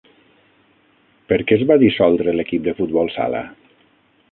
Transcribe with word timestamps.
Per 1.33 1.37
què 1.51 1.59
es 1.61 1.67
va 1.73 1.77
dissoldre 1.85 2.35
l'equip 2.39 2.67
de 2.69 2.77
futbol 2.81 3.15
sala? 3.21 3.45